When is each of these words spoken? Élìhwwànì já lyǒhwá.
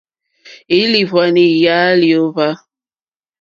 Élìhwwànì 0.79 1.45
já 1.61 1.77
lyǒhwá. 2.01 2.47